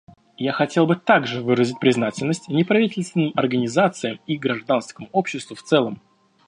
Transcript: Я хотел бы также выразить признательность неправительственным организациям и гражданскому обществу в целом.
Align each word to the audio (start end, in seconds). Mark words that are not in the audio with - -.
Я 0.39 0.51
хотел 0.51 0.87
бы 0.87 0.95
также 0.95 1.43
выразить 1.43 1.79
признательность 1.79 2.47
неправительственным 2.49 3.33
организациям 3.35 4.19
и 4.25 4.35
гражданскому 4.35 5.09
обществу 5.11 5.55
в 5.55 5.61
целом. 5.61 6.01